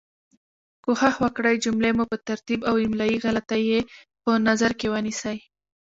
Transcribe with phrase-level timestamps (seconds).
[0.83, 3.79] کوښښ وکړئ جملې مو په ترتیب او املایي غلطې یي
[4.23, 5.37] په نظر کې ونیسۍ